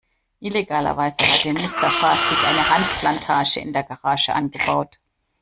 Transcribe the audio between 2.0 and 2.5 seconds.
sich